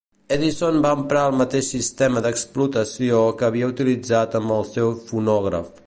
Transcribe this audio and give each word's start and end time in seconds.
Edison 0.35 0.77
va 0.85 0.93
emprar 0.99 1.25
el 1.31 1.35
mateix 1.41 1.69
sistema 1.75 2.25
d'explotació 2.27 3.21
que 3.43 3.49
havia 3.49 3.71
utilitzat 3.75 4.41
amb 4.41 4.57
el 4.61 4.71
seu 4.73 4.95
fonògraf. 5.13 5.75